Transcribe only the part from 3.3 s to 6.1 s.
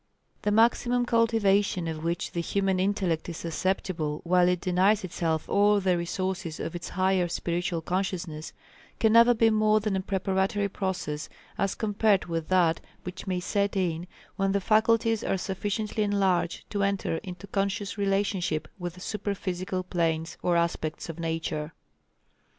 susceptible while it denies itself all the